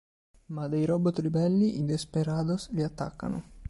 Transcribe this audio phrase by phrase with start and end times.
[0.47, 3.43] Ma dei robot ribelli, i desperados, li attaccano.